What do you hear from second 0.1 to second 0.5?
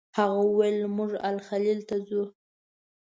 هغه